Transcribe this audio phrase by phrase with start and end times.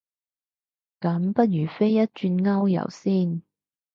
[0.99, 3.43] 咁不如飛一轉歐遊先